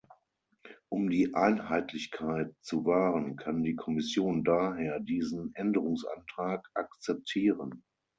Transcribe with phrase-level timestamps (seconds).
[0.89, 7.83] Um die Einheitlichkeit zu wahren, kann die Kommission daher diesen Änderungsantrag akzeptieren.